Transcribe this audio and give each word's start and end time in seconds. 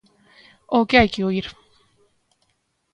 O 0.77 0.79
que 0.87 0.97
hai 0.99 1.09
que 1.13 1.25
oír! 1.27 1.47